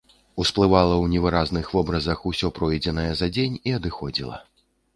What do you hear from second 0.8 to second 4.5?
ў невыразных вобразах усё пройдзенае за дзень і адыходзіла.